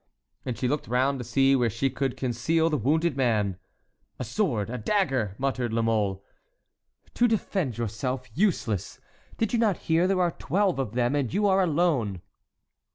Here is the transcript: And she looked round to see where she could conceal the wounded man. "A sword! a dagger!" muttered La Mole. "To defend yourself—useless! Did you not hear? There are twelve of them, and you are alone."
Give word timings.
And 0.45 0.57
she 0.57 0.67
looked 0.67 0.87
round 0.87 1.19
to 1.19 1.23
see 1.23 1.55
where 1.55 1.69
she 1.69 1.91
could 1.91 2.17
conceal 2.17 2.71
the 2.71 2.77
wounded 2.79 3.15
man. 3.15 3.57
"A 4.17 4.23
sword! 4.23 4.67
a 4.67 4.79
dagger!" 4.79 5.35
muttered 5.37 5.71
La 5.73 5.83
Mole. 5.83 6.25
"To 7.13 7.27
defend 7.27 7.77
yourself—useless! 7.77 8.99
Did 9.37 9.53
you 9.53 9.59
not 9.59 9.77
hear? 9.77 10.07
There 10.07 10.19
are 10.21 10.31
twelve 10.31 10.79
of 10.79 10.93
them, 10.93 11.13
and 11.13 11.31
you 11.31 11.45
are 11.45 11.61
alone." 11.61 12.23